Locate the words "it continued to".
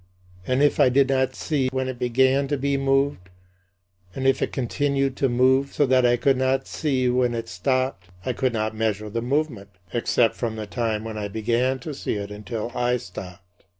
4.41-5.29